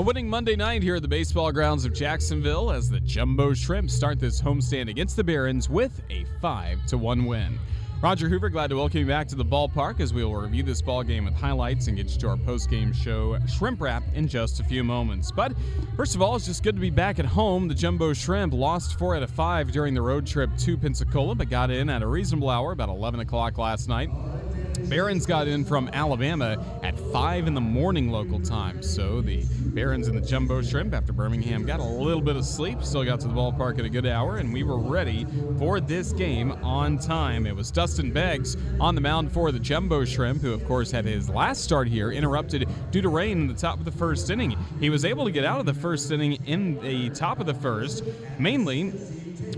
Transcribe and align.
A 0.00 0.02
winning 0.02 0.30
Monday 0.30 0.56
night 0.56 0.82
here 0.82 0.96
at 0.96 1.02
the 1.02 1.08
baseball 1.08 1.52
grounds 1.52 1.84
of 1.84 1.92
Jacksonville 1.92 2.70
as 2.70 2.88
the 2.88 3.00
Jumbo 3.00 3.52
Shrimp 3.52 3.90
start 3.90 4.18
this 4.18 4.40
homestand 4.40 4.88
against 4.88 5.14
the 5.14 5.22
Barons 5.22 5.68
with 5.68 6.00
a 6.08 6.24
5 6.40 6.86
to 6.86 6.96
1 6.96 7.26
win. 7.26 7.58
Roger 8.02 8.26
Hoover, 8.26 8.48
glad 8.48 8.70
to 8.70 8.76
welcome 8.76 9.00
you 9.00 9.06
back 9.06 9.28
to 9.28 9.34
the 9.34 9.44
ballpark 9.44 10.00
as 10.00 10.14
we 10.14 10.24
will 10.24 10.34
review 10.34 10.62
this 10.62 10.80
ball 10.80 11.02
game 11.02 11.26
with 11.26 11.34
highlights 11.34 11.86
and 11.88 11.98
get 11.98 12.08
you 12.08 12.18
to 12.18 12.28
our 12.30 12.38
post-game 12.38 12.94
show 12.94 13.38
Shrimp 13.46 13.78
Wrap 13.78 14.02
in 14.14 14.26
just 14.26 14.58
a 14.58 14.64
few 14.64 14.82
moments. 14.82 15.30
But 15.30 15.52
first 15.98 16.14
of 16.14 16.22
all, 16.22 16.34
it's 16.34 16.46
just 16.46 16.62
good 16.62 16.76
to 16.76 16.80
be 16.80 16.88
back 16.88 17.18
at 17.18 17.26
home. 17.26 17.68
The 17.68 17.74
Jumbo 17.74 18.14
Shrimp 18.14 18.54
lost 18.54 18.98
four 18.98 19.16
out 19.16 19.22
of 19.22 19.28
five 19.28 19.70
during 19.70 19.92
the 19.92 20.00
road 20.00 20.26
trip 20.26 20.48
to 20.60 20.78
Pensacola, 20.78 21.34
but 21.34 21.50
got 21.50 21.70
in 21.70 21.90
at 21.90 22.00
a 22.00 22.06
reasonable 22.06 22.48
hour, 22.48 22.72
about 22.72 22.88
11 22.88 23.20
o'clock 23.20 23.58
last 23.58 23.86
night. 23.86 24.08
Barons 24.90 25.24
got 25.24 25.46
in 25.46 25.64
from 25.64 25.88
Alabama 25.92 26.60
at 26.82 26.98
5 26.98 27.46
in 27.46 27.54
the 27.54 27.60
morning 27.60 28.10
local 28.10 28.40
time. 28.40 28.82
So 28.82 29.20
the 29.20 29.44
Barons 29.66 30.08
and 30.08 30.18
the 30.18 30.26
Jumbo 30.26 30.62
Shrimp, 30.62 30.92
after 30.94 31.12
Birmingham 31.12 31.64
got 31.64 31.78
a 31.78 31.84
little 31.84 32.20
bit 32.20 32.34
of 32.34 32.44
sleep, 32.44 32.82
still 32.82 33.04
got 33.04 33.20
to 33.20 33.28
the 33.28 33.32
ballpark 33.32 33.78
at 33.78 33.84
a 33.84 33.88
good 33.88 34.04
hour, 34.04 34.38
and 34.38 34.52
we 34.52 34.64
were 34.64 34.80
ready 34.80 35.28
for 35.60 35.78
this 35.78 36.12
game 36.12 36.50
on 36.64 36.98
time. 36.98 37.46
It 37.46 37.54
was 37.54 37.70
Dustin 37.70 38.10
Beggs 38.10 38.56
on 38.80 38.96
the 38.96 39.00
mound 39.00 39.30
for 39.30 39.52
the 39.52 39.60
Jumbo 39.60 40.04
Shrimp, 40.04 40.42
who, 40.42 40.52
of 40.52 40.64
course, 40.64 40.90
had 40.90 41.04
his 41.04 41.30
last 41.30 41.62
start 41.62 41.86
here 41.86 42.10
interrupted 42.10 42.68
due 42.90 43.00
to 43.00 43.08
rain 43.08 43.42
in 43.42 43.46
the 43.46 43.54
top 43.54 43.78
of 43.78 43.84
the 43.84 43.92
first 43.92 44.28
inning. 44.28 44.56
He 44.80 44.90
was 44.90 45.04
able 45.04 45.24
to 45.24 45.30
get 45.30 45.44
out 45.44 45.60
of 45.60 45.66
the 45.66 45.74
first 45.74 46.10
inning 46.10 46.44
in 46.46 46.80
the 46.80 47.10
top 47.10 47.38
of 47.38 47.46
the 47.46 47.54
first, 47.54 48.02
mainly 48.40 48.92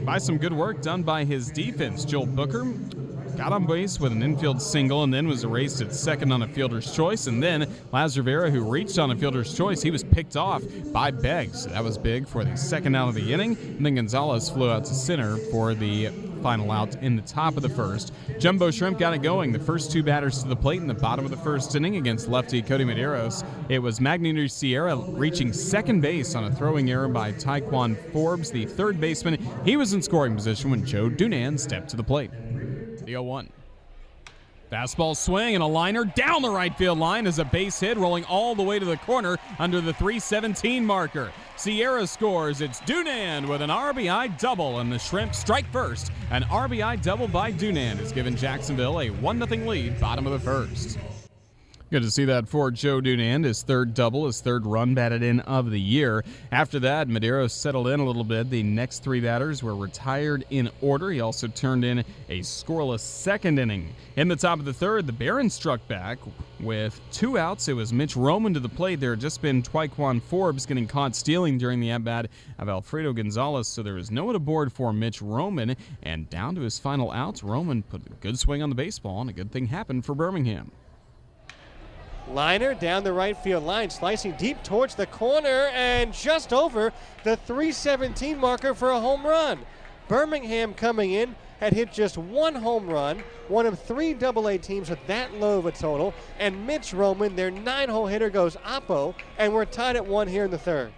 by 0.05 0.19
some 0.19 0.37
good 0.37 0.53
work 0.53 0.83
done 0.83 1.03
by 1.03 1.25
his 1.25 1.51
defense. 1.51 2.05
Joel 2.05 2.27
Booker 2.27 2.75
got 3.37 3.53
on 3.53 3.67
base 3.67 3.99
with 3.99 4.13
an 4.13 4.23
infield 4.23 4.61
single 4.61 5.03
and 5.03 5.13
then 5.13 5.27
was 5.27 5.45
erased 5.45 5.81
at 5.81 5.95
second 5.95 6.33
on 6.33 6.43
a 6.43 6.49
fielder's 6.49 6.95
choice. 6.95 7.27
And 7.27 7.43
then 7.43 7.69
Laz 7.93 8.17
Rivera, 8.17 8.51
who 8.51 8.63
reached 8.63 8.99
on 8.99 9.11
a 9.11 9.17
fielder's 9.17 9.57
choice, 9.57 9.83
he 9.83 9.91
was 9.91 10.05
picked 10.05 10.37
off 10.37 10.63
by 10.93 11.11
Beggs. 11.11 11.67
That 11.67 11.83
was 11.83 11.99
big 11.99 12.29
for 12.29 12.45
the 12.45 12.57
second 12.57 12.95
out 12.95 13.09
of 13.09 13.15
the 13.15 13.33
inning. 13.33 13.57
And 13.57 13.85
then 13.85 13.95
Gonzalez 13.95 14.51
flew 14.51 14.71
out 14.71 14.85
to 14.85 14.95
center 14.95 15.37
for 15.51 15.75
the 15.75 16.11
final 16.43 16.73
out 16.73 16.97
in 16.97 17.15
the 17.15 17.23
top 17.23 17.57
of 17.57 17.63
the 17.63 17.69
first. 17.69 18.13
Jumbo 18.39 18.71
Shrimp 18.71 18.99
got 18.99 19.15
it 19.15 19.23
going. 19.23 19.53
The 19.53 19.59
first 19.59 19.93
two 19.93 20.03
batters 20.03 20.43
to 20.43 20.49
the 20.49 20.57
plate 20.57 20.81
in 20.81 20.89
the 20.89 20.95
bottom 20.95 21.25
of 21.25 21.31
the 21.31 21.37
first 21.37 21.75
inning 21.77 21.97
against 21.97 22.29
lefty 22.29 22.61
Cody 22.61 22.85
Medeiros. 22.85 23.45
It 23.69 23.79
was 23.79 24.01
Magneuris 24.01 24.51
Sierra 24.51 24.97
reaching 24.97 25.53
second 25.53 26.01
base 26.01 26.35
on 26.35 26.45
a 26.45 26.51
throwing 26.51 26.91
error 26.91 27.09
by 27.09 27.33
Ti'Quan 27.33 27.97
Forbes, 28.13 28.51
the 28.51 28.67
third 28.67 29.01
baseman. 29.01 29.39
He 29.65 29.77
was 29.77 29.93
in 29.93 30.03
scoring 30.03 30.35
position 30.35 30.71
when 30.71 30.85
Joe 30.85 31.09
Dunand 31.09 31.61
stepped 31.61 31.89
to 31.91 31.97
the 31.97 32.05
plate. 32.05 32.31
The 33.05 33.13
0 33.13 33.23
1. 33.25 33.49
Fastball 34.71 35.15
swing 35.15 35.55
and 35.55 35.63
a 35.63 35.67
liner 35.67 36.05
down 36.05 36.41
the 36.41 36.51
right 36.51 36.75
field 36.79 36.99
line 36.99 37.27
as 37.27 37.39
a 37.39 37.45
base 37.45 37.79
hit 37.79 37.99
rolling 37.99 38.25
all 38.25 38.55
the 38.55 38.63
way 38.63 38.79
to 38.79 38.87
the 38.87 38.97
corner 38.97 39.37
under 39.59 39.83
the 39.83 39.93
317 39.93 40.85
marker. 40.85 41.31
Sierra 41.57 42.07
scores. 42.07 42.63
It's 42.63 42.81
Dunand 42.81 43.47
with 43.47 43.61
an 43.61 43.69
RBI 43.69 44.39
double, 44.39 44.81
and 44.81 44.91
the 44.91 44.99
Shrimp 44.99 45.35
strike 45.35 45.71
first. 45.71 46.11
An 46.31 46.45
RBI 46.45 47.03
double 47.03 47.29
by 47.29 47.53
Dunand 47.53 47.99
has 47.99 48.13
given 48.13 48.35
Jacksonville 48.35 49.01
a 49.01 49.11
1 49.11 49.47
0 49.47 49.69
lead, 49.69 50.01
bottom 50.01 50.27
of 50.27 50.33
the 50.33 50.41
first. 50.41 50.99
Good 51.93 52.05
to 52.05 52.11
see 52.11 52.25
that 52.25 52.49
for 52.49 52.71
Joe 52.71 53.03
Dunand, 53.03 53.45
his 53.45 53.63
third 53.63 53.93
double, 53.93 54.25
his 54.25 54.41
third 54.41 54.65
run 54.65 54.95
batted 54.95 55.23
in 55.23 55.41
of 55.41 55.71
the 55.71 55.79
year. 55.79 56.25
After 56.51 56.81
that, 56.81 57.07
Medeiros 57.07 57.51
settled 57.51 57.87
in 57.87 58.01
a 58.01 58.07
little 58.07 58.25
bit. 58.25 58.49
The 58.49 58.63
next 58.63 59.01
three 59.01 59.21
batters 59.21 59.63
were 59.63 59.77
retired 59.77 60.43
in 60.49 60.71
order. 60.81 61.11
He 61.11 61.21
also 61.21 61.49
turned 61.49 61.85
in 61.85 61.99
a 62.31 62.41
scoreless 62.41 63.01
second 63.01 63.59
inning. 63.59 63.95
In 64.17 64.29
the 64.29 64.37
top 64.37 64.59
of 64.59 64.65
the 64.65 64.73
third, 64.73 65.07
the 65.07 65.13
Barons 65.13 65.53
struck 65.53 65.87
back 65.87 66.17
with 66.61 66.99
two 67.11 67.37
outs. 67.37 67.69
It 67.69 67.75
was 67.75 67.93
Mitch 67.93 68.17
Roman 68.17 68.55
to 68.55 68.61
the 68.61 68.71
plate. 68.71 68.99
There 68.99 69.11
had 69.11 69.21
just 69.21 69.43
been 69.43 69.63
Ti'Quan 69.63 70.23
Forbes 70.23 70.65
getting 70.65 70.87
caught 70.87 71.15
stealing 71.15 71.59
during 71.59 71.79
the 71.79 71.91
at 71.91 72.05
bat 72.05 72.31
of 72.59 72.71
Alfredo 72.71 73.13
Gonzalez, 73.13 73.69
so 73.69 73.83
there 73.83 73.93
was 73.93 74.11
no 74.11 74.25
one 74.25 74.35
aboard 74.35 74.73
for 74.73 74.95
Mitch 74.95 75.21
Roman. 75.21 75.77
And 76.03 76.31
down 76.31 76.55
to 76.55 76.63
his 76.63 76.79
final 76.79 77.11
outs, 77.11 77.43
Roman 77.43 77.83
put 77.83 78.07
a 78.07 78.15
good 78.23 78.39
swing 78.39 78.63
on 78.63 78.71
the 78.71 78.75
baseball, 78.75 79.21
and 79.21 79.29
a 79.29 79.35
good 79.35 79.53
thing 79.53 79.67
happened 79.67 80.07
for 80.07 80.15
Birmingham. 80.15 80.73
Liner 82.33 82.75
down 82.75 83.05
the 83.05 83.13
right 83.13 83.37
field 83.37 83.65
line, 83.65 83.91
slicing 83.91 84.33
deep 84.33 84.63
towards 84.63 84.95
the 84.95 85.07
corner 85.07 85.71
and 85.73 86.13
just 86.13 86.53
over 86.53 86.93
the 87.25 87.37
317 87.37 88.39
marker 88.39 88.75
for 88.75 88.91
a 88.91 89.01
home 89.01 89.27
run. 89.27 89.61
Birmingham 90.09 90.75
coming 90.75 91.13
in 91.13 91.35
had 91.61 91.73
hit 91.73 91.93
just 91.93 92.19
one 92.19 92.55
home 92.55 92.89
run, 92.89 93.23
one 93.49 93.67
of 93.67 93.79
three 93.79 94.15
double 94.15 94.49
A 94.49 94.59
teams 94.59 94.91
with 94.91 95.07
that 95.07 95.35
low 95.35 95.59
of 95.59 95.67
a 95.67 95.73
total, 95.73 96.13
and 96.39 96.67
Mitch 96.67 96.93
Roman, 96.93 97.37
their 97.37 97.51
nine 97.51 97.89
hole 97.89 98.07
hitter, 98.07 98.31
goes 98.31 98.57
oppo, 98.57 99.15
and 99.39 99.55
we're 99.55 99.65
tied 99.65 99.97
at 99.97 100.05
one 100.05 100.27
here 100.27 100.45
in 100.45 100.51
the 100.51 100.59
third. 100.59 100.93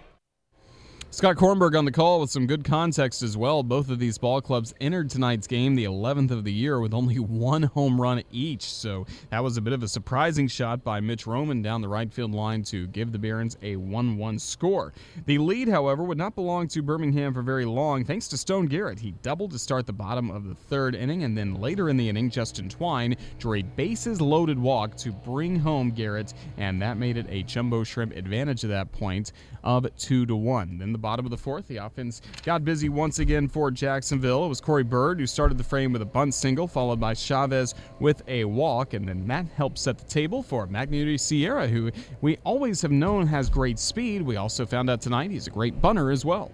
Scott 1.15 1.37
Kornberg 1.37 1.77
on 1.77 1.85
the 1.85 1.93
call 1.93 2.19
with 2.19 2.29
some 2.29 2.45
good 2.45 2.65
context 2.65 3.23
as 3.23 3.37
well. 3.37 3.63
Both 3.63 3.89
of 3.89 3.99
these 3.99 4.17
ball 4.17 4.41
clubs 4.41 4.73
entered 4.81 5.09
tonight's 5.09 5.47
game, 5.47 5.73
the 5.73 5.85
11th 5.85 6.31
of 6.31 6.43
the 6.43 6.51
year, 6.51 6.81
with 6.81 6.93
only 6.93 7.19
one 7.19 7.63
home 7.63 8.01
run 8.01 8.21
each. 8.33 8.63
So 8.63 9.05
that 9.29 9.41
was 9.41 9.55
a 9.55 9.61
bit 9.61 9.71
of 9.71 9.81
a 9.81 9.87
surprising 9.87 10.49
shot 10.49 10.83
by 10.83 10.99
Mitch 10.99 11.25
Roman 11.25 11.61
down 11.61 11.79
the 11.79 11.87
right 11.87 12.11
field 12.11 12.33
line 12.33 12.63
to 12.63 12.87
give 12.87 13.13
the 13.13 13.17
Barons 13.17 13.57
a 13.61 13.77
1 13.77 14.17
1 14.17 14.39
score. 14.39 14.91
The 15.25 15.37
lead, 15.37 15.69
however, 15.69 16.03
would 16.03 16.17
not 16.17 16.35
belong 16.35 16.67
to 16.67 16.81
Birmingham 16.81 17.33
for 17.33 17.41
very 17.41 17.63
long 17.63 18.03
thanks 18.03 18.27
to 18.27 18.37
Stone 18.37 18.65
Garrett. 18.65 18.99
He 18.99 19.11
doubled 19.21 19.51
to 19.51 19.59
start 19.59 19.87
the 19.87 19.93
bottom 19.93 20.29
of 20.29 20.49
the 20.49 20.55
third 20.55 20.95
inning, 20.95 21.23
and 21.23 21.37
then 21.37 21.55
later 21.55 21.87
in 21.87 21.95
the 21.95 22.09
inning, 22.09 22.29
Justin 22.29 22.67
Twine 22.67 23.15
drew 23.39 23.59
a 23.59 23.61
bases 23.61 24.19
loaded 24.19 24.59
walk 24.59 24.97
to 24.97 25.13
bring 25.13 25.59
home 25.59 25.91
Garrett, 25.91 26.33
and 26.57 26.81
that 26.81 26.97
made 26.97 27.15
it 27.15 27.27
a 27.29 27.43
Jumbo 27.43 27.85
Shrimp 27.85 28.13
advantage 28.17 28.65
at 28.65 28.69
that 28.69 28.91
point 28.91 29.31
of 29.63 29.87
2 29.95 30.25
to 30.25 30.35
1. 30.35 30.79
Then 30.79 30.91
the 30.91 31.04
bottom 31.05 31.23
of 31.23 31.29
the 31.29 31.37
fourth. 31.37 31.67
The 31.67 31.77
offense 31.77 32.23
got 32.41 32.65
busy 32.65 32.89
once 32.89 33.19
again 33.19 33.47
for 33.47 33.69
Jacksonville. 33.69 34.43
It 34.43 34.49
was 34.49 34.59
Corey 34.59 34.81
Bird 34.81 35.19
who 35.19 35.27
started 35.27 35.55
the 35.55 35.63
frame 35.63 35.93
with 35.93 36.01
a 36.01 36.05
bunt 36.05 36.33
single, 36.33 36.67
followed 36.67 36.99
by 36.99 37.13
Chavez 37.13 37.75
with 37.99 38.23
a 38.27 38.43
walk, 38.45 38.95
and 38.95 39.07
then 39.07 39.27
that 39.27 39.45
helped 39.55 39.77
set 39.77 39.99
the 39.99 40.05
table 40.05 40.41
for 40.41 40.65
Magneuris 40.65 41.19
Sierra, 41.19 41.67
who 41.67 41.91
we 42.21 42.39
always 42.43 42.81
have 42.81 42.89
known 42.89 43.27
has 43.27 43.51
great 43.51 43.77
speed. 43.77 44.23
We 44.23 44.37
also 44.37 44.65
found 44.65 44.89
out 44.89 44.99
tonight 44.99 45.29
he's 45.29 45.45
a 45.45 45.51
great 45.51 45.79
bunter 45.79 46.09
as 46.09 46.25
well. 46.25 46.51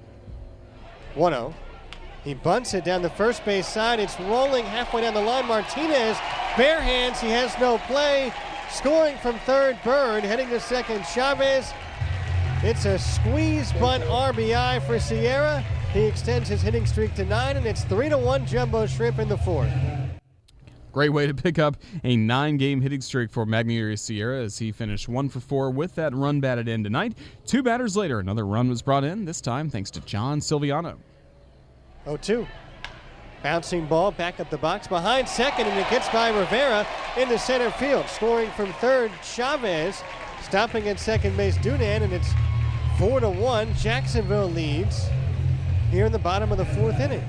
1 1.16 1.32
0. 1.32 1.54
He 2.26 2.34
bunts 2.34 2.74
it 2.74 2.84
down 2.84 3.02
the 3.02 3.10
first 3.12 3.46
base 3.46 3.68
side. 3.68 4.02
It's 4.02 4.20
rolling 4.20 4.66
halfway 4.66 5.04
down 5.04 5.14
the 5.14 5.22
line. 5.22 5.46
Martinez, 5.46 6.18
bare 6.58 6.82
hands. 6.82 7.22
He 7.22 7.30
has 7.30 7.58
no 7.58 7.78
play. 7.78 8.34
Scoring 8.70 9.16
from 9.20 9.40
third, 9.40 9.78
Bird. 9.86 10.26
Heading 10.26 10.50
to 10.50 10.60
second, 10.60 11.06
Chavez. 11.06 11.72
It's 12.64 12.86
a 12.86 13.00
squeeze 13.00 13.72
bunt 13.74 14.04
RBI 14.04 14.86
for 14.86 15.00
Sierra. 15.00 15.62
He 15.94 16.02
extends 16.02 16.48
his 16.48 16.62
hitting 16.62 16.86
streak 16.86 17.16
to 17.16 17.26
nine, 17.26 17.58
and 17.58 17.66
it's 17.66 17.84
three 17.86 18.08
to 18.08 18.20
one 18.20 18.46
Jumbo 18.46 18.86
Shrimp 18.86 19.18
in 19.18 19.28
the 19.28 19.38
fourth. 19.38 19.74
Great 20.92 21.10
way 21.10 21.26
to 21.26 21.34
pick 21.34 21.58
up 21.58 21.78
a 22.04 22.16
nine 22.16 22.58
game 22.58 22.80
hitting 22.80 23.02
streak 23.02 23.32
for 23.32 23.48
Magneuris 23.48 23.98
Sierra 23.98 24.44
as 24.44 24.60
he 24.60 24.72
finished 24.72 25.10
one 25.10 25.28
for 25.28 25.40
four 25.40 25.72
with 25.72 25.96
that 25.96 26.14
run 26.14 26.40
batted 26.40 26.68
in 26.68 26.84
tonight. 26.84 27.18
Two 27.48 27.64
batters 27.64 27.98
later, 27.98 28.20
another 28.20 28.46
run 28.46 28.70
was 28.70 28.84
brought 28.84 29.04
in, 29.04 29.26
this 29.26 29.42
time 29.42 29.68
thanks 29.68 29.90
to 29.90 30.00
John 30.02 30.40
Silviano. 30.40 30.98
0 32.06 32.18
2. 32.18 32.48
Bouncing 33.42 33.88
ball 33.88 34.12
back 34.12 34.40
up 34.40 34.52
the 34.52 34.58
box 34.60 34.88
behind 34.88 35.28
second, 35.28 35.66
and 35.66 35.80
it 35.80 35.90
gets 35.90 36.08
by 36.10 36.30
Rivera 36.30 36.86
into 37.18 37.40
center 37.40 37.72
field. 37.72 38.08
Scoring 38.08 38.52
from 38.52 38.72
third, 38.74 39.12
Chavez. 39.24 40.04
Stopping 40.44 40.90
at 40.90 41.00
second 41.00 41.36
base, 41.38 41.58
Dunand, 41.60 42.02
and 42.02 42.14
it's 42.14 42.30
Four 43.02 43.20
to 43.20 43.32
one, 43.32 43.74
Jacksonville 43.74 44.52
leads 44.52 45.08
here 45.90 46.06
in 46.06 46.12
the 46.12 46.20
bottom 46.20 46.52
of 46.52 46.60
the 46.60 46.66
fourth 46.66 47.00
inning. 47.00 47.24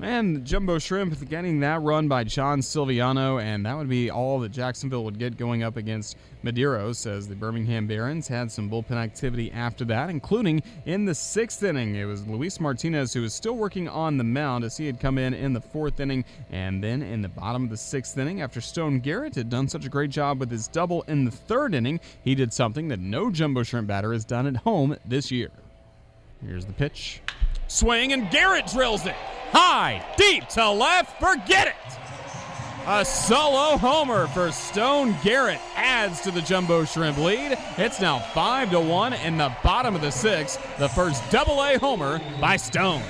And 0.00 0.44
Jumbo 0.44 0.78
Shrimp 0.78 1.28
getting 1.28 1.58
that 1.60 1.82
run 1.82 2.06
by 2.06 2.22
John 2.22 2.60
Silviano, 2.60 3.42
and 3.42 3.66
that 3.66 3.76
would 3.76 3.88
be 3.88 4.10
all 4.10 4.38
that 4.40 4.52
Jacksonville 4.52 5.02
would 5.04 5.18
get 5.18 5.36
going 5.36 5.64
up 5.64 5.76
against 5.76 6.16
Medeiros, 6.44 7.04
as 7.04 7.26
the 7.26 7.34
Birmingham 7.34 7.88
Barons 7.88 8.28
had 8.28 8.52
some 8.52 8.70
bullpen 8.70 8.92
activity 8.92 9.50
after 9.50 9.84
that, 9.86 10.08
including 10.08 10.62
in 10.86 11.04
the 11.04 11.16
sixth 11.16 11.64
inning. 11.64 11.96
It 11.96 12.04
was 12.04 12.24
Luis 12.28 12.60
Martinez 12.60 13.12
who 13.12 13.22
was 13.22 13.34
still 13.34 13.56
working 13.56 13.88
on 13.88 14.16
the 14.16 14.24
mound 14.24 14.62
as 14.62 14.76
he 14.76 14.86
had 14.86 15.00
come 15.00 15.18
in 15.18 15.34
in 15.34 15.52
the 15.52 15.60
fourth 15.60 15.98
inning, 15.98 16.24
and 16.52 16.82
then 16.82 17.02
in 17.02 17.20
the 17.20 17.28
bottom 17.28 17.64
of 17.64 17.70
the 17.70 17.76
sixth 17.76 18.16
inning, 18.16 18.40
after 18.40 18.60
Stone 18.60 19.00
Garrett 19.00 19.34
had 19.34 19.50
done 19.50 19.66
such 19.66 19.84
a 19.84 19.88
great 19.88 20.10
job 20.10 20.38
with 20.38 20.50
his 20.50 20.68
double 20.68 21.02
in 21.02 21.24
the 21.24 21.32
third 21.32 21.74
inning, 21.74 21.98
he 22.22 22.36
did 22.36 22.52
something 22.52 22.86
that 22.86 23.00
no 23.00 23.32
Jumbo 23.32 23.64
Shrimp 23.64 23.88
batter 23.88 24.12
has 24.12 24.24
done 24.24 24.46
at 24.46 24.58
home 24.58 24.96
this 25.04 25.32
year. 25.32 25.50
Here's 26.40 26.66
the 26.66 26.72
pitch. 26.72 27.20
Swing, 27.66 28.12
and 28.12 28.30
Garrett 28.30 28.68
drills 28.68 29.04
it. 29.04 29.16
High, 29.52 30.04
deep 30.16 30.48
to 30.48 30.70
left, 30.70 31.18
forget 31.20 31.68
it. 31.68 31.74
A 32.86 33.04
solo 33.04 33.76
homer 33.76 34.26
for 34.28 34.50
Stone 34.50 35.14
Garrett 35.22 35.60
adds 35.76 36.22
to 36.22 36.30
the 36.30 36.40
Jumbo 36.40 36.84
Shrimp 36.84 37.18
lead. 37.18 37.58
It's 37.76 38.00
now 38.00 38.18
5 38.18 38.70
to 38.70 38.80
1 38.80 39.12
in 39.12 39.36
the 39.36 39.54
bottom 39.62 39.94
of 39.94 40.00
the 40.00 40.10
sixth. 40.10 40.58
The 40.78 40.88
first 40.88 41.22
double 41.30 41.62
A 41.62 41.78
homer 41.78 42.18
by 42.40 42.56
Stone. 42.56 43.02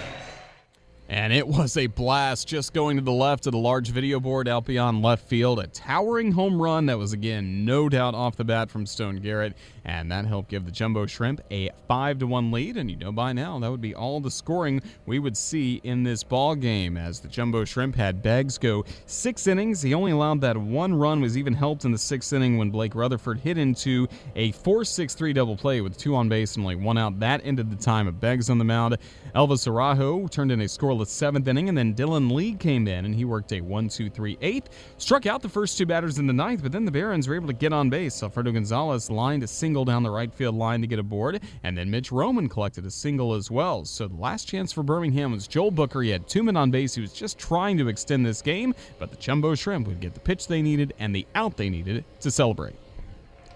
And 1.11 1.33
it 1.33 1.49
was 1.49 1.79
a 1.79 1.87
blast 1.87 2.47
just 2.47 2.75
going 2.75 2.99
to 2.99 3.03
the 3.03 3.11
left 3.11 3.47
of 3.47 3.53
the 3.53 3.59
large 3.59 3.89
video 3.89 4.21
board 4.21 4.47
out 4.47 4.67
beyond 4.67 5.03
left 5.03 5.27
field. 5.27 5.59
A 5.59 5.67
towering 5.67 6.33
home 6.33 6.61
run 6.61 6.85
that 6.87 6.99
was, 6.99 7.15
again, 7.15 7.65
no 7.65 7.89
doubt 7.89 8.15
off 8.15 8.37
the 8.37 8.45
bat 8.45 8.71
from 8.71 8.85
Stone 8.85 9.21
Garrett. 9.21 9.57
And 9.87 10.13
that 10.13 10.27
helped 10.27 10.51
give 10.51 10.67
the 10.67 10.71
Jumbo 10.71 11.07
Shrimp 11.07 11.41
a 11.51 11.71
5 11.87 12.19
to 12.19 12.27
1 12.27 12.53
lead. 12.53 12.77
And 12.77 12.91
you 12.91 12.97
know 12.99 13.11
by 13.11 13.33
now 13.33 13.59
that 13.59 13.71
would 13.71 13.81
be 13.81 13.95
all 13.95 14.21
the 14.21 14.31
scoring 14.31 14.83
we 15.07 15.19
would 15.19 15.35
see 15.35 15.81
in 15.83 16.03
this 16.03 16.23
ball 16.23 16.55
game 16.55 16.99
as 16.99 17.21
the 17.21 17.29
Jumbo 17.29 17.65
Shrimp 17.65 17.97
had 17.97 18.23
Beggs 18.23 18.59
go 18.59 18.85
six 19.07 19.47
innings. 19.47 19.81
He 19.81 19.95
only 19.95 20.13
allowed 20.13 20.43
that 20.43 20.59
one 20.59 20.93
run, 20.95 21.23
was 21.23 21.39
even 21.39 21.55
helped 21.55 21.87
in 21.87 21.93
the 21.93 21.97
sixth 21.97 22.35
inning 22.35 22.59
when 22.59 22.71
Blake 22.71 22.95
Rutherford 22.95 23.41
hit 23.41 23.57
into 23.57 24.07
a 24.37 24.53
4 24.53 24.85
6 24.85 25.15
3 25.15 25.33
double 25.33 25.57
play 25.57 25.81
with 25.81 25.97
two 25.97 26.15
on 26.15 26.29
base 26.29 26.57
and 26.57 26.65
only 26.67 26.77
one 26.77 26.99
out. 26.99 27.19
That 27.21 27.41
ended 27.45 27.71
the 27.71 27.83
time 27.83 28.07
of 28.07 28.21
Beggs 28.21 28.51
on 28.51 28.59
the 28.59 28.65
mound. 28.65 28.99
Elvis 29.35 29.67
Araujo 29.67 30.27
turned 30.29 30.53
in 30.53 30.61
a 30.61 30.69
scoreless 30.99 31.09
seventh 31.09 31.49
inning, 31.49 31.69
and 31.69 31.77
then 31.77 31.95
Dylan 31.95 32.31
Lee 32.31 32.55
came 32.55 32.87
in 32.89 33.05
and 33.05 33.15
he 33.15 33.25
worked 33.25 33.53
a 33.53 33.61
1 33.61 33.89
2 33.89 34.11
3 34.11 34.39
8. 34.41 34.69
Struck 34.99 35.27
out 35.27 35.43
the 35.43 35.49
first 35.49 35.79
two 35.79 35.87
batters 35.87 36.19
in 36.19 36.27
the 36.27 36.33
ninth, 36.33 36.63
but 36.63 36.73
then 36.73 36.85
the 36.85 36.91
Barons 36.91 37.29
were 37.29 37.35
able 37.35 37.47
to 37.47 37.53
get 37.53 37.73
on 37.73 37.91
base. 37.91 38.23
Alfredo 38.23 38.53
Gonzalez 38.53 39.11
lined 39.11 39.43
a 39.43 39.47
single 39.47 39.85
down 39.85 40.03
the 40.03 40.11
right 40.11 40.33
field 40.33 40.55
line 40.55 40.81
to 40.81 40.87
get 40.87 40.99
aboard, 40.99 41.41
and 41.63 41.77
then 41.77 41.91
Mitch 41.91 42.13
Roman 42.13 42.49
collected 42.49 42.87
a 42.87 42.91
single 42.91 43.35
as 43.35 43.51
well. 43.51 43.85
So 43.85 44.09
the 44.09 44.17
last 44.17 44.49
chance 44.49 44.73
for 44.73 44.83
Birmingham 44.83 45.33
was 45.33 45.47
Joel 45.47 45.71
Booker. 45.71 46.03
He 46.03 46.11
had 46.11 46.29
two 46.29 46.43
men 46.43 46.57
on 46.57 46.71
base. 46.71 46.95
He 46.95 47.01
was 47.01 47.13
just 47.13 47.39
trying 47.39 47.79
to 47.79 47.89
extend 47.89 48.25
this 48.25 48.43
game, 48.43 48.75
but 48.99 49.11
the 49.11 49.17
Jumbo 49.17 49.55
Shrimp 49.55 49.87
would 49.87 50.01
get 50.01 50.15
the 50.15 50.21
pitch 50.21 50.47
they 50.47 50.63
needed 50.63 50.95
and 50.99 51.15
the 51.15 51.27
out 51.35 51.57
they 51.57 51.69
needed 51.69 52.05
to 52.21 52.31
celebrate. 52.31 52.77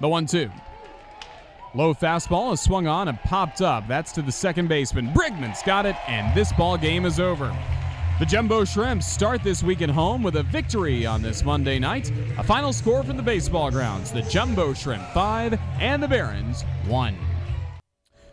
The 0.00 0.08
1 0.08 0.26
2. 0.26 0.50
Low 1.74 1.94
fastball 1.94 2.52
is 2.52 2.60
swung 2.60 2.86
on 2.86 3.08
and 3.08 3.18
popped 3.20 3.62
up. 3.62 3.88
That's 3.88 4.12
to 4.12 4.22
the 4.22 4.30
second 4.30 4.68
baseman. 4.68 5.10
Brigman's 5.14 5.62
got 5.62 5.86
it, 5.86 5.96
and 6.06 6.34
this 6.36 6.52
ball 6.52 6.76
game 6.76 7.06
is 7.06 7.18
over. 7.18 7.56
The 8.18 8.26
Jumbo 8.26 8.66
Shrimps 8.66 9.06
start 9.06 9.42
this 9.42 9.62
week 9.62 9.80
at 9.80 9.88
home 9.88 10.22
with 10.22 10.36
a 10.36 10.42
victory 10.42 11.06
on 11.06 11.22
this 11.22 11.42
Monday 11.42 11.78
night. 11.78 12.12
A 12.36 12.42
final 12.42 12.74
score 12.74 13.02
from 13.02 13.16
the 13.16 13.22
baseball 13.22 13.70
grounds: 13.70 14.12
the 14.12 14.20
Jumbo 14.20 14.74
Shrimp 14.74 15.02
five 15.14 15.58
and 15.80 16.02
the 16.02 16.08
Barons 16.08 16.62
one. 16.86 17.16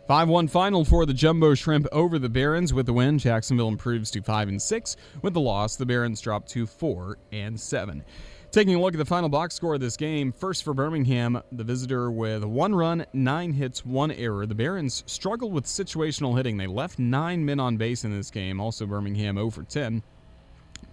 5 0.06 0.28
1 0.28 0.48
final 0.48 0.84
for 0.84 1.06
the 1.06 1.14
Jumbo 1.14 1.54
Shrimp 1.54 1.86
over 1.92 2.18
the 2.18 2.28
Barons. 2.28 2.74
With 2.74 2.86
the 2.86 2.92
win, 2.92 3.16
Jacksonville 3.16 3.68
improves 3.68 4.10
to 4.10 4.20
5 4.20 4.48
and 4.48 4.60
6. 4.60 4.96
With 5.22 5.34
the 5.34 5.40
loss, 5.40 5.76
the 5.76 5.86
Barons 5.86 6.20
drop 6.20 6.48
to 6.48 6.66
4 6.66 7.16
and 7.30 7.58
7. 7.58 8.02
Taking 8.52 8.74
a 8.74 8.80
look 8.80 8.94
at 8.94 8.98
the 8.98 9.04
final 9.04 9.28
box 9.28 9.54
score 9.54 9.74
of 9.74 9.80
this 9.80 9.96
game, 9.96 10.32
first 10.32 10.64
for 10.64 10.74
Birmingham, 10.74 11.40
the 11.52 11.62
visitor 11.62 12.10
with 12.10 12.42
one 12.42 12.74
run, 12.74 13.06
nine 13.12 13.52
hits, 13.52 13.86
one 13.86 14.10
error. 14.10 14.44
The 14.44 14.56
Barons 14.56 15.04
struggled 15.06 15.52
with 15.52 15.66
situational 15.66 16.36
hitting. 16.36 16.56
They 16.56 16.66
left 16.66 16.98
nine 16.98 17.44
men 17.44 17.60
on 17.60 17.76
base 17.76 18.02
in 18.02 18.10
this 18.10 18.28
game. 18.28 18.60
Also, 18.60 18.86
Birmingham 18.86 19.36
0 19.36 19.50
for 19.50 19.62
10, 19.62 20.02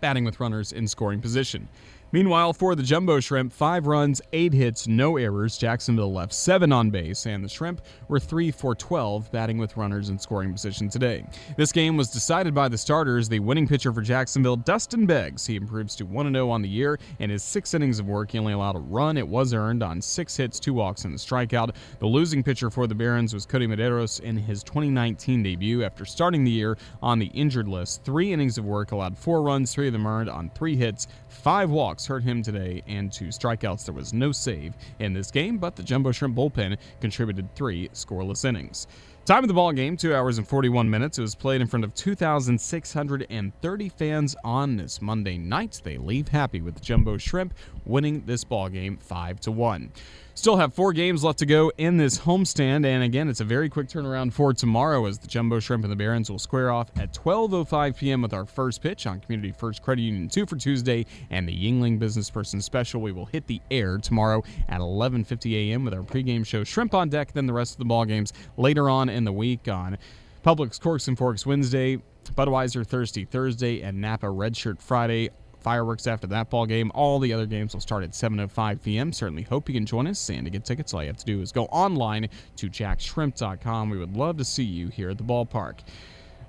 batting 0.01 0.24
with 0.24 0.39
runners 0.39 0.71
in 0.71 0.88
scoring 0.88 1.19
position. 1.19 1.68
Meanwhile, 2.13 2.54
for 2.54 2.74
the 2.74 2.83
Jumbo 2.83 3.19
Shrimp, 3.19 3.51
five 3.51 3.86
runs, 3.86 4.21
eight 4.31 4.54
hits, 4.54 4.88
no 4.88 5.18
errors. 5.18 5.57
Jacksonville 5.57 6.13
left 6.13 6.33
seven 6.33 6.71
on 6.71 6.89
base, 6.89 7.25
and 7.25 7.44
the 7.44 7.50
Shrimp 7.50 7.81
were 8.07 8.19
three 8.19 8.50
for 8.50 8.74
12, 8.74 9.30
batting 9.30 9.57
with 9.57 9.75
runners 9.75 10.07
in 10.07 10.18
scoring 10.18 10.54
position 10.54 10.88
today. 10.88 11.25
This 11.57 11.74
game 11.74 11.98
was 11.98 12.09
decided 12.09 12.54
by 12.54 12.69
the 12.69 12.77
starters. 12.77 13.27
The 13.27 13.39
winning 13.39 13.68
pitcher 13.68 13.92
for 13.92 14.01
Jacksonville, 14.01 14.56
Dustin 14.56 15.06
Beggs, 15.06 15.45
he 15.45 15.57
improves 15.57 15.98
to 15.98 16.06
1 16.06 16.31
0 16.31 16.50
on 16.50 16.62
the 16.62 16.69
year. 16.69 16.98
In 17.19 17.30
his 17.30 17.44
six 17.44 17.74
innings 17.74 18.00
of 18.00 18.07
work, 18.07 18.31
he 18.31 18.39
only 18.39 18.54
allowed 18.54 18.77
a 18.77 18.80
run. 18.80 19.18
It 19.18 19.27
was 19.27 19.54
earned 19.54 19.83
on 19.83 20.01
six 20.01 20.38
hits, 20.38 20.62
two 20.62 20.74
walks, 20.74 21.04
and 21.04 21.13
a 21.13 21.18
strikeout. 21.18 21.75
The 22.00 22.07
losing 22.07 22.42
pitcher 22.42 22.69
for 22.69 22.88
the 22.88 22.95
Barons 22.95 23.33
was 23.33 23.45
Cody 23.45 23.68
Medeiros 23.68 24.21
in 24.21 24.38
his 24.38 24.63
2019 24.63 25.44
debut 25.44 25.83
after 25.83 26.06
starting 26.06 26.45
the 26.45 26.51
year 26.51 26.77
on 27.01 27.19
the 27.19 27.27
injured 27.27 27.68
list. 27.68 28.06
Three 28.06 28.31
innings 28.31 28.57
of 28.57 28.63
work, 28.63 28.94
allowed 28.94 29.18
four 29.18 29.42
runs, 29.42 29.74
three 29.74 29.88
of 29.88 29.94
them 29.94 30.07
earned 30.07 30.30
on 30.30 30.51
three 30.51 30.77
hits, 30.77 31.07
five 31.27 31.69
walks 31.69 31.96
walks 31.97 32.05
hurt 32.05 32.21
him 32.21 32.44
today, 32.44 32.83
and 32.85 33.11
two 33.11 33.29
strikeouts. 33.29 33.85
There 33.85 33.94
was 33.95 34.13
no 34.13 34.31
save 34.31 34.75
in 34.99 35.13
this 35.13 35.31
game, 35.31 35.57
but 35.57 35.75
the 35.75 35.81
Jumbo 35.81 36.11
Shrimp 36.11 36.35
bullpen 36.35 36.77
contributed 37.01 37.55
three 37.55 37.89
scoreless 37.89 38.45
innings. 38.45 38.85
Time 39.27 39.44
of 39.44 39.50
the 39.50 39.53
ball 39.53 39.74
game, 39.74 39.97
2 39.97 40.15
hours 40.15 40.38
and 40.38 40.47
41 40.47 40.89
minutes. 40.89 41.18
It 41.18 41.21
was 41.21 41.35
played 41.35 41.59
in 41.59 41.68
front 41.68 41.83
of 41.83 41.94
2,630 41.95 43.89
fans 43.89 44.35
on 44.45 44.77
this 44.77 45.01
Monday 45.01 45.38
night. 45.38 45.81
They 45.83 45.97
leave 45.97 46.29
happy 46.29 46.62
with 46.62 46.75
the 46.75 46.79
Jumbo 46.79 47.18
Shrimp 47.18 47.53
winning 47.83 48.24
this 48.25 48.45
ball 48.45 48.69
game 48.69 48.95
5 48.95 49.41
to 49.41 49.51
1. 49.51 49.91
Still 50.33 50.57
have 50.57 50.71
four 50.71 50.94
games 50.94 51.24
left 51.24 51.39
to 51.39 51.47
go 51.47 51.71
in 51.79 51.97
this 51.97 52.19
homestand, 52.19 52.85
and 52.85 53.03
again, 53.03 53.27
it's 53.27 53.39
a 53.39 53.44
very 53.44 53.69
quick 53.69 53.88
turnaround 53.88 54.31
for 54.31 54.53
tomorrow 54.53 55.03
as 55.07 55.18
the 55.18 55.27
Jumbo 55.27 55.59
Shrimp 55.59 55.83
and 55.83 55.91
the 55.91 55.95
Barons 55.95 56.30
will 56.30 56.38
square 56.38 56.69
off 56.69 56.91
at 56.95 57.12
12:05 57.12 57.97
p.m. 57.97 58.21
with 58.21 58.35
our 58.35 58.45
first 58.45 58.83
pitch 58.83 59.07
on 59.07 59.19
Community 59.19 59.51
First 59.51 59.81
Credit 59.81 60.03
Union 60.03 60.30
2 60.30 60.45
for 60.45 60.56
Tuesday, 60.56 61.07
and 61.31 61.50
the 61.50 61.53
Yuengling 61.53 61.97
Business 61.97 62.30
Person 62.30 62.62
Special. 62.62 63.01
We 63.01 63.13
will 63.13 63.25
hit 63.25 63.47
the 63.47 63.59
air 63.71 63.97
tomorrow 63.97 64.44
at 64.69 64.80
11:50 64.80 65.71
a.m. 65.71 65.83
with 65.83 65.95
our 65.95 66.03
pregame 66.03 66.45
show 66.45 66.63
Shrimp 66.63 66.94
on 66.94 67.09
Deck. 67.09 67.33
Then 67.33 67.47
the 67.47 67.53
rest 67.53 67.73
of 67.73 67.80
the 67.80 67.85
ball 67.85 68.06
games 68.06 68.31
later 68.57 68.91
on 68.91 69.09
in 69.18 69.25
the 69.25 69.34
week 69.34 69.68
on 69.68 69.98
Publix 70.46 70.80
Corks 70.80 71.10
and 71.10 71.18
Forks 71.18 71.46
Wednesday, 71.46 71.98
Budweiser 72.36 72.86
Thirsty 72.86 73.25
Thursday, 73.25 73.81
and 73.81 74.00
Napa 74.00 74.28
Redshirt 74.28 74.80
Friday 74.80 75.30
fireworks 75.60 76.08
after 76.08 76.28
that 76.28 76.50
ball 76.50 76.66
game. 76.66 76.92
All 76.96 77.19
the 77.19 77.34
other 77.34 77.46
games 77.46 77.74
will 77.74 77.81
start 77.81 78.04
at 78.04 78.12
7:05 78.12 78.81
p.m. 78.81 79.12
Certainly 79.12 79.44
hope 79.44 79.68
you 79.68 79.75
can 79.75 79.86
join 79.86 80.08
us. 80.08 80.30
And 80.30 80.46
to 80.46 80.50
get 80.50 80.64
tickets, 80.64 80.94
all 80.94 81.02
you 81.02 81.08
have 81.08 81.18
to 81.18 81.25
do 81.25 81.42
is 81.42 81.52
go 81.52 81.66
online 81.66 82.30
to 82.56 82.69
jaxshrimp.com. 82.69 83.90
We 83.90 83.98
would 83.98 84.16
love 84.16 84.38
to 84.38 84.46
see 84.46 84.64
you 84.64 84.88
here 84.88 85.10
at 85.10 85.18
the 85.18 85.24
ballpark. 85.24 85.80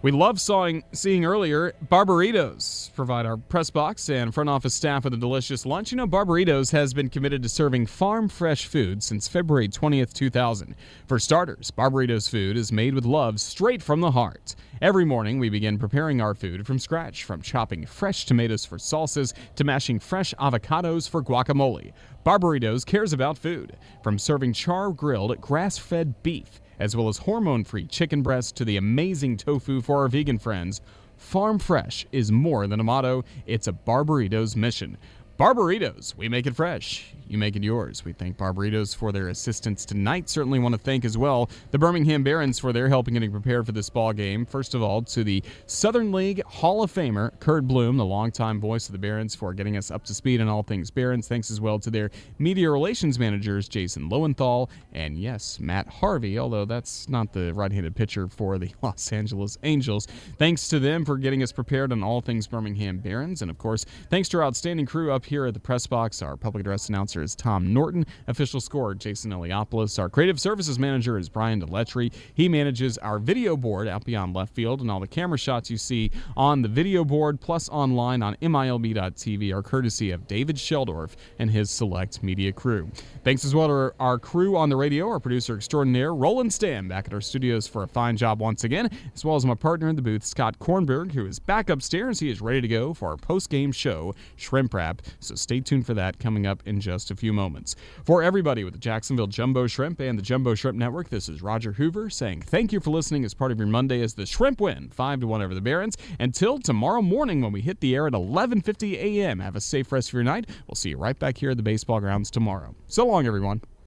We 0.00 0.12
love 0.12 0.40
sawing, 0.40 0.84
seeing 0.92 1.24
earlier 1.24 1.72
Barberitos 1.90 2.94
provide 2.94 3.26
our 3.26 3.36
press 3.36 3.68
box 3.68 4.08
and 4.08 4.32
front 4.32 4.48
office 4.48 4.72
staff 4.72 5.02
with 5.02 5.12
a 5.12 5.16
delicious 5.16 5.66
lunch. 5.66 5.90
You 5.90 5.96
know, 5.96 6.06
Barberitos 6.06 6.70
has 6.70 6.94
been 6.94 7.08
committed 7.08 7.42
to 7.42 7.48
serving 7.48 7.86
farm 7.86 8.28
fresh 8.28 8.66
food 8.66 9.02
since 9.02 9.26
February 9.26 9.68
20th, 9.68 10.12
2000. 10.12 10.76
For 11.08 11.18
starters, 11.18 11.72
Barberitos 11.72 12.30
food 12.30 12.56
is 12.56 12.70
made 12.70 12.94
with 12.94 13.04
love 13.04 13.40
straight 13.40 13.82
from 13.82 14.00
the 14.00 14.12
heart. 14.12 14.54
Every 14.80 15.04
morning, 15.04 15.40
we 15.40 15.48
begin 15.48 15.78
preparing 15.78 16.20
our 16.20 16.36
food 16.36 16.64
from 16.64 16.78
scratch, 16.78 17.24
from 17.24 17.42
chopping 17.42 17.84
fresh 17.84 18.24
tomatoes 18.24 18.64
for 18.64 18.78
salsas 18.78 19.32
to 19.56 19.64
mashing 19.64 19.98
fresh 19.98 20.32
avocados 20.38 21.10
for 21.10 21.24
guacamole. 21.24 21.92
Barberitos 22.24 22.86
cares 22.86 23.12
about 23.12 23.36
food, 23.36 23.76
from 24.04 24.16
serving 24.16 24.52
char 24.52 24.90
grilled, 24.92 25.40
grass 25.40 25.76
fed 25.76 26.22
beef 26.22 26.60
as 26.78 26.96
well 26.96 27.08
as 27.08 27.18
hormone 27.18 27.64
free 27.64 27.86
chicken 27.86 28.22
breast 28.22 28.56
to 28.56 28.64
the 28.64 28.76
amazing 28.76 29.36
tofu 29.36 29.80
for 29.80 29.96
our 30.02 30.08
vegan 30.08 30.38
friends. 30.38 30.80
Farm 31.16 31.58
Fresh 31.58 32.06
is 32.12 32.30
more 32.30 32.66
than 32.66 32.78
a 32.78 32.84
motto, 32.84 33.24
it's 33.46 33.66
a 33.66 33.72
Barberitos 33.72 34.54
mission. 34.54 34.96
Barberitos, 35.38 36.16
we 36.16 36.28
make 36.28 36.48
it 36.48 36.56
fresh 36.56 37.14
you 37.30 37.38
make 37.38 37.56
it 37.56 37.62
yours. 37.62 38.04
We 38.04 38.12
thank 38.12 38.36
Barberitos 38.36 38.96
for 38.96 39.12
their 39.12 39.28
assistance 39.28 39.84
tonight. 39.84 40.28
Certainly 40.28 40.58
want 40.60 40.74
to 40.74 40.80
thank 40.80 41.04
as 41.04 41.18
well 41.18 41.50
the 41.70 41.78
Birmingham 41.78 42.22
Barons 42.22 42.58
for 42.58 42.72
their 42.72 42.88
help 42.88 43.08
in 43.08 43.14
getting 43.14 43.30
prepared 43.30 43.66
for 43.66 43.72
this 43.72 43.90
ball 43.90 44.12
game. 44.12 44.46
First 44.46 44.74
of 44.74 44.82
all, 44.82 45.02
to 45.02 45.22
the 45.22 45.42
Southern 45.66 46.10
League 46.10 46.42
Hall 46.44 46.82
of 46.82 46.92
Famer 46.92 47.38
Curt 47.40 47.66
Bloom, 47.66 47.96
the 47.96 48.04
longtime 48.04 48.60
voice 48.60 48.86
of 48.86 48.92
the 48.92 48.98
Barons, 48.98 49.34
for 49.34 49.52
getting 49.52 49.76
us 49.76 49.90
up 49.90 50.04
to 50.04 50.14
speed 50.14 50.40
on 50.40 50.48
all 50.48 50.62
things 50.62 50.90
Barons. 50.90 51.28
Thanks 51.28 51.50
as 51.50 51.60
well 51.60 51.78
to 51.80 51.90
their 51.90 52.10
media 52.38 52.70
relations 52.70 53.18
managers 53.18 53.68
Jason 53.68 54.08
Lowenthal 54.08 54.70
and 54.92 55.18
yes, 55.18 55.60
Matt 55.60 55.88
Harvey. 55.88 56.38
Although 56.38 56.64
that's 56.64 57.08
not 57.08 57.32
the 57.32 57.52
right-handed 57.52 57.94
pitcher 57.94 58.28
for 58.28 58.58
the 58.58 58.70
Los 58.82 59.12
Angeles 59.12 59.58
Angels. 59.62 60.06
Thanks 60.38 60.68
to 60.68 60.78
them 60.78 61.04
for 61.04 61.18
getting 61.18 61.42
us 61.42 61.52
prepared 61.52 61.92
on 61.92 62.02
all 62.02 62.20
things 62.20 62.46
Birmingham 62.46 62.98
Barons, 62.98 63.42
and 63.42 63.50
of 63.50 63.58
course, 63.58 63.84
thanks 64.10 64.28
to 64.30 64.38
our 64.38 64.44
outstanding 64.44 64.86
crew 64.86 65.12
up 65.12 65.26
here 65.28 65.46
at 65.46 65.54
the 65.54 65.60
press 65.60 65.86
box, 65.86 66.22
our 66.22 66.36
public 66.36 66.60
address 66.62 66.88
announcer 66.88 67.22
is 67.22 67.34
Tom 67.34 67.72
Norton. 67.72 68.06
Official 68.26 68.60
scorer 68.60 68.94
Jason 68.94 69.30
Eliopoulos. 69.30 69.98
Our 69.98 70.08
creative 70.08 70.40
services 70.40 70.78
manager 70.78 71.18
is 71.18 71.28
Brian 71.28 71.60
Deletry. 71.60 72.12
He 72.34 72.48
manages 72.48 72.98
our 72.98 73.18
video 73.18 73.56
board 73.56 73.88
out 73.88 74.04
beyond 74.04 74.34
left 74.34 74.54
field, 74.54 74.80
and 74.80 74.90
all 74.90 75.00
the 75.00 75.06
camera 75.06 75.38
shots 75.38 75.70
you 75.70 75.76
see 75.76 76.10
on 76.36 76.62
the 76.62 76.68
video 76.68 77.04
board 77.04 77.40
plus 77.40 77.68
online 77.68 78.22
on 78.22 78.36
MILB.TV 78.42 79.52
are 79.52 79.62
courtesy 79.62 80.10
of 80.10 80.26
David 80.26 80.56
Sheldorf 80.56 81.16
and 81.38 81.50
his 81.50 81.70
select 81.70 82.22
media 82.22 82.52
crew. 82.52 82.90
Thanks 83.24 83.44
as 83.44 83.54
well 83.54 83.68
to 83.68 83.94
our 84.00 84.18
crew 84.18 84.56
on 84.56 84.68
the 84.68 84.76
radio, 84.76 85.08
our 85.08 85.20
producer 85.20 85.56
extraordinaire, 85.56 86.14
Roland 86.14 86.52
Stam, 86.52 86.88
back 86.88 87.06
at 87.06 87.14
our 87.14 87.20
studios 87.20 87.66
for 87.66 87.82
a 87.82 87.88
fine 87.88 88.16
job 88.16 88.40
once 88.40 88.64
again, 88.64 88.90
as 89.14 89.24
well 89.24 89.36
as 89.36 89.44
my 89.44 89.54
partner 89.54 89.88
in 89.88 89.96
the 89.96 90.02
booth, 90.02 90.24
Scott 90.24 90.58
Kornberg, 90.58 91.12
who 91.12 91.26
is 91.26 91.38
back 91.38 91.70
upstairs. 91.70 92.20
He 92.20 92.30
is 92.30 92.40
ready 92.40 92.60
to 92.60 92.68
go 92.68 92.94
for 92.94 93.08
our 93.08 93.16
post 93.16 93.50
game 93.50 93.72
show, 93.72 94.14
Shrimp 94.36 94.72
Wrap. 94.72 95.02
So 95.20 95.34
stay 95.34 95.60
tuned 95.60 95.86
for 95.86 95.94
that 95.94 96.18
coming 96.18 96.46
up 96.46 96.62
in 96.66 96.80
just 96.80 97.10
a 97.10 97.16
few 97.16 97.32
moments. 97.32 97.76
For 98.04 98.22
everybody 98.22 98.64
with 98.64 98.72
the 98.72 98.78
Jacksonville 98.78 99.26
Jumbo 99.26 99.66
Shrimp 99.66 100.00
and 100.00 100.18
the 100.18 100.22
Jumbo 100.22 100.54
Shrimp 100.54 100.78
Network, 100.78 101.08
this 101.08 101.28
is 101.28 101.42
Roger 101.42 101.72
Hoover 101.72 102.10
saying 102.10 102.42
thank 102.42 102.72
you 102.72 102.80
for 102.80 102.90
listening 102.90 103.24
as 103.24 103.34
part 103.34 103.52
of 103.52 103.58
your 103.58 103.66
Monday 103.66 104.02
as 104.02 104.14
the 104.14 104.26
Shrimp 104.26 104.60
win 104.60 104.88
5 104.90 105.20
to 105.20 105.26
1 105.26 105.42
over 105.42 105.54
the 105.54 105.60
Barons. 105.60 105.96
Until 106.18 106.58
tomorrow 106.58 107.02
morning 107.02 107.40
when 107.40 107.52
we 107.52 107.60
hit 107.60 107.80
the 107.80 107.94
air 107.94 108.06
at 108.06 108.12
11:50 108.12 108.94
a.m. 108.94 109.40
Have 109.40 109.56
a 109.56 109.60
safe 109.60 109.92
rest 109.92 110.10
of 110.10 110.14
your 110.14 110.24
night. 110.24 110.48
We'll 110.66 110.74
see 110.74 110.90
you 110.90 110.96
right 110.96 111.18
back 111.18 111.38
here 111.38 111.50
at 111.50 111.56
the 111.56 111.62
baseball 111.62 112.00
grounds 112.00 112.30
tomorrow. 112.30 112.74
So 112.86 113.06
long 113.06 113.26
everyone. 113.26 113.60